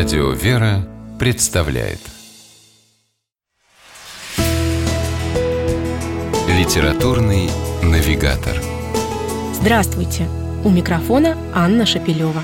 Радио 0.00 0.30
«Вера» 0.30 0.88
представляет 1.18 1.98
Литературный 6.48 7.50
навигатор 7.82 8.54
Здравствуйте! 9.52 10.26
У 10.64 10.70
микрофона 10.70 11.36
Анна 11.52 11.84
Шапилева. 11.84 12.42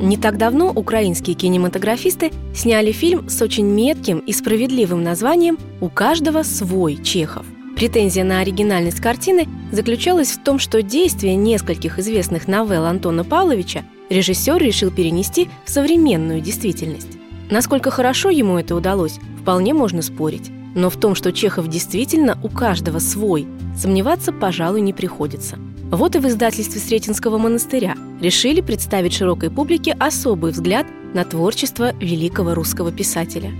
Не 0.00 0.16
так 0.16 0.38
давно 0.38 0.70
украинские 0.70 1.34
кинематографисты 1.34 2.30
сняли 2.54 2.92
фильм 2.92 3.28
с 3.28 3.42
очень 3.42 3.66
метким 3.66 4.20
и 4.20 4.32
справедливым 4.32 5.02
названием 5.02 5.58
«У 5.80 5.88
каждого 5.88 6.44
свой 6.44 7.02
Чехов». 7.02 7.44
Претензия 7.74 8.22
на 8.22 8.38
оригинальность 8.38 9.00
картины 9.00 9.48
заключалась 9.72 10.30
в 10.30 10.44
том, 10.44 10.60
что 10.60 10.82
действие 10.82 11.34
нескольких 11.34 11.98
известных 11.98 12.46
новелл 12.46 12.84
Антона 12.84 13.24
Павловича 13.24 13.82
режиссер 14.10 14.58
решил 14.58 14.90
перенести 14.90 15.48
в 15.64 15.70
современную 15.70 16.40
действительность. 16.40 17.16
Насколько 17.50 17.90
хорошо 17.90 18.30
ему 18.30 18.58
это 18.58 18.76
удалось, 18.76 19.18
вполне 19.40 19.72
можно 19.72 20.02
спорить. 20.02 20.50
Но 20.74 20.88
в 20.90 20.96
том, 20.96 21.14
что 21.14 21.32
Чехов 21.32 21.68
действительно 21.68 22.38
у 22.44 22.48
каждого 22.48 22.98
свой, 22.98 23.46
сомневаться, 23.76 24.32
пожалуй, 24.32 24.82
не 24.82 24.92
приходится. 24.92 25.58
Вот 25.90 26.14
и 26.14 26.20
в 26.20 26.26
издательстве 26.28 26.80
Сретенского 26.80 27.38
монастыря 27.38 27.96
решили 28.20 28.60
представить 28.60 29.12
широкой 29.12 29.50
публике 29.50 29.96
особый 29.98 30.52
взгляд 30.52 30.86
на 31.12 31.24
творчество 31.24 31.92
великого 31.96 32.54
русского 32.54 32.92
писателя. 32.92 33.50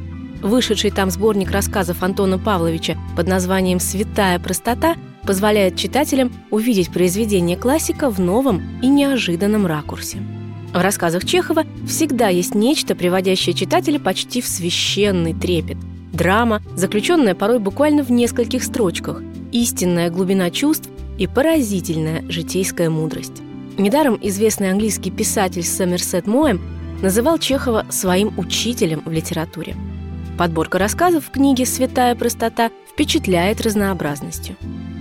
Вышедший 0.41 0.93
там 0.93 1.11
сборник 1.11 1.51
рассказов 1.51 2.03
Антона 2.03 2.39
Павловича 2.39 2.97
под 3.17 3.27
названием 3.27 3.81
«Святая 3.81 4.39
простота» 4.39 4.95
позволяет 5.27 5.77
читателям 5.77 6.33
увидеть 6.51 6.93
произведение 6.93 7.57
классика 7.57 8.09
в 8.09 8.21
новом 8.21 8.63
и 8.81 8.87
неожиданном 8.87 9.67
ракурсе. 9.67 10.19
В 10.73 10.81
рассказах 10.81 11.25
Чехова 11.25 11.65
всегда 11.87 12.29
есть 12.29 12.55
нечто, 12.55 12.95
приводящее 12.95 13.55
читателя 13.55 13.99
почти 13.99 14.41
в 14.41 14.47
священный 14.47 15.35
трепет. 15.35 15.77
Драма, 16.13 16.63
заключенная 16.77 17.35
порой 17.35 17.59
буквально 17.59 18.05
в 18.05 18.11
нескольких 18.11 18.63
строчках, 18.63 19.21
истинная 19.51 20.11
глубина 20.11 20.51
чувств 20.51 20.89
и 21.19 21.27
поразительная 21.27 22.23
житейская 22.29 22.89
мудрость. 22.89 23.43
Недаром 23.79 24.17
известный 24.23 24.71
английский 24.71 25.11
писатель 25.11 25.65
Сомерсет 25.65 26.29
Моэм 26.29 26.61
называл 27.03 27.39
Чехова 27.39 27.87
своим 27.91 28.39
учителем 28.39 29.03
в 29.05 29.11
литературе. 29.11 29.75
Подборка 30.39 30.79
рассказов 30.79 31.27
в 31.27 31.31
книге 31.31 31.67
«Святая 31.67 32.15
простота» 32.15 32.71
впечатляет 32.93 33.61
разнообразностью. 33.61 34.55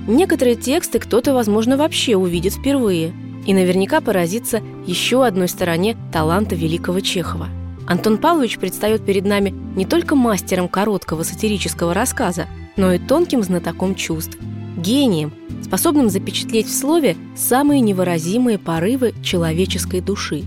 Некоторые 0.07 0.55
тексты 0.55 0.97
кто-то, 0.97 1.33
возможно, 1.33 1.77
вообще 1.77 2.15
увидит 2.15 2.53
впервые– 2.53 3.13
и 3.45 3.53
наверняка 3.53 4.01
поразится 4.01 4.61
еще 4.85 5.25
одной 5.25 5.47
стороне 5.47 5.97
таланта 6.11 6.55
великого 6.55 6.99
Чехова. 6.99 7.49
Антон 7.87 8.17
Павлович 8.17 8.59
предстает 8.59 9.03
перед 9.03 9.25
нами 9.25 9.53
не 9.75 9.85
только 9.85 10.15
мастером 10.15 10.67
короткого 10.67 11.23
сатирического 11.23 11.93
рассказа, 11.93 12.47
но 12.77 12.93
и 12.93 12.99
тонким 12.99 13.41
знатоком 13.41 13.95
чувств, 13.95 14.37
гением, 14.77 15.33
способным 15.63 16.09
запечатлеть 16.09 16.67
в 16.67 16.73
слове 16.73 17.17
самые 17.35 17.81
невыразимые 17.81 18.59
порывы 18.59 19.13
человеческой 19.23 20.01
души. 20.01 20.43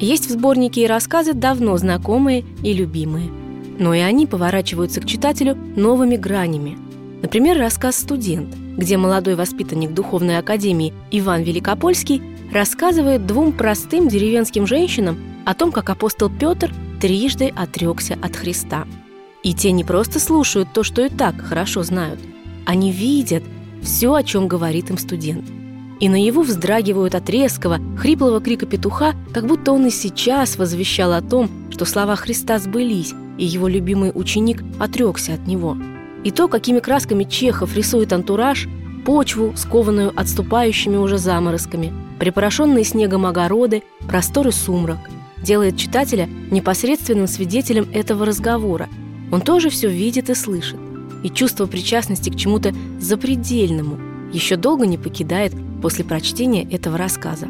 Есть 0.00 0.28
в 0.28 0.30
сборнике 0.30 0.84
и 0.84 0.86
рассказы 0.86 1.32
давно 1.32 1.76
знакомые 1.76 2.44
и 2.62 2.72
любимые, 2.72 3.28
но 3.78 3.92
и 3.92 3.98
они 3.98 4.26
поворачиваются 4.26 5.00
к 5.00 5.06
читателю 5.06 5.56
новыми 5.74 6.16
гранями. 6.16 6.78
Например, 7.22 7.58
рассказ 7.58 7.96
«Студент», 7.96 8.54
где 8.78 8.96
молодой 8.96 9.34
воспитанник 9.34 9.92
Духовной 9.92 10.38
Академии 10.38 10.94
Иван 11.10 11.42
Великопольский 11.42 12.22
рассказывает 12.52 13.26
двум 13.26 13.52
простым 13.52 14.08
деревенским 14.08 14.66
женщинам 14.66 15.18
о 15.44 15.54
том, 15.54 15.72
как 15.72 15.90
апостол 15.90 16.30
Петр 16.30 16.72
трижды 17.00 17.52
отрекся 17.54 18.16
от 18.22 18.36
Христа. 18.36 18.86
И 19.42 19.52
те 19.52 19.72
не 19.72 19.84
просто 19.84 20.20
слушают 20.20 20.72
то, 20.72 20.82
что 20.82 21.04
и 21.04 21.08
так 21.08 21.40
хорошо 21.40 21.82
знают. 21.82 22.20
Они 22.64 22.92
видят 22.92 23.42
все, 23.82 24.14
о 24.14 24.22
чем 24.22 24.48
говорит 24.48 24.90
им 24.90 24.98
студент. 24.98 25.44
И 26.00 26.08
наяву 26.08 26.42
вздрагивают 26.42 27.16
от 27.16 27.28
резкого, 27.28 27.80
хриплого 27.98 28.40
крика 28.40 28.66
петуха, 28.66 29.14
как 29.34 29.46
будто 29.46 29.72
он 29.72 29.86
и 29.86 29.90
сейчас 29.90 30.56
возвещал 30.56 31.12
о 31.12 31.22
том, 31.22 31.50
что 31.72 31.84
слова 31.84 32.14
Христа 32.14 32.58
сбылись, 32.60 33.14
и 33.36 33.44
его 33.44 33.66
любимый 33.66 34.12
ученик 34.14 34.62
отрекся 34.78 35.34
от 35.34 35.46
него– 35.48 35.76
и 36.24 36.30
то, 36.30 36.48
какими 36.48 36.80
красками 36.80 37.24
Чехов 37.24 37.74
рисует 37.76 38.12
антураж, 38.12 38.68
почву, 39.04 39.52
скованную 39.56 40.12
отступающими 40.14 40.96
уже 40.96 41.18
заморозками, 41.18 41.92
припорошенные 42.18 42.84
снегом 42.84 43.26
огороды, 43.26 43.82
простор 44.06 44.48
и 44.48 44.50
сумрак, 44.50 44.98
делает 45.42 45.76
читателя 45.76 46.28
непосредственным 46.50 47.26
свидетелем 47.26 47.88
этого 47.92 48.26
разговора. 48.26 48.88
Он 49.30 49.40
тоже 49.40 49.70
все 49.70 49.88
видит 49.88 50.30
и 50.30 50.34
слышит, 50.34 50.78
и 51.22 51.30
чувство 51.30 51.66
причастности 51.66 52.30
к 52.30 52.36
чему-то 52.36 52.74
запредельному 52.98 53.98
еще 54.32 54.56
долго 54.56 54.86
не 54.86 54.98
покидает 54.98 55.52
после 55.80 56.04
прочтения 56.04 56.64
этого 56.64 56.98
рассказа. 56.98 57.48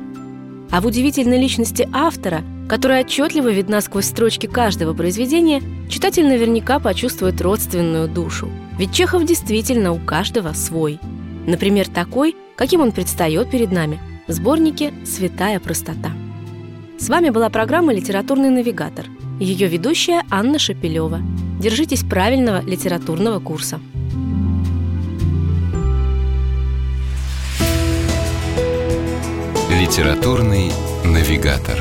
А 0.70 0.80
в 0.80 0.86
удивительной 0.86 1.40
личности 1.40 1.88
автора– 1.92 2.42
которая 2.68 3.02
отчетливо 3.02 3.48
видна 3.48 3.80
сквозь 3.80 4.04
строчки 4.04 4.46
каждого 4.46 4.92
произведения, 4.92 5.62
читатель 5.88 6.26
наверняка 6.26 6.78
почувствует 6.78 7.40
родственную 7.40 8.08
душу. 8.08 8.48
Ведь 8.78 8.92
Чехов 8.92 9.24
действительно 9.24 9.92
у 9.92 9.98
каждого 9.98 10.52
свой. 10.52 11.00
Например, 11.46 11.88
такой, 11.88 12.36
каким 12.56 12.80
он 12.80 12.92
предстает 12.92 13.50
перед 13.50 13.72
нами 13.72 13.98
в 14.26 14.32
сборнике 14.32 14.92
«Святая 15.04 15.58
простота». 15.60 16.12
С 16.98 17.08
вами 17.08 17.30
была 17.30 17.48
программа 17.48 17.92
«Литературный 17.92 18.50
навигатор». 18.50 19.06
Ее 19.40 19.68
ведущая 19.68 20.24
Анна 20.30 20.58
Шапилева. 20.58 21.20
Держитесь 21.60 22.02
правильного 22.02 22.60
литературного 22.62 23.38
курса. 23.38 23.80
Литературный 29.70 30.72
навигатор. 31.04 31.78